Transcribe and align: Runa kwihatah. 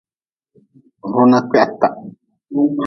Runa 1.11 1.39
kwihatah. 1.47 1.93